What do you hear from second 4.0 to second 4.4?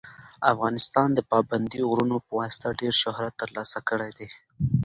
دی.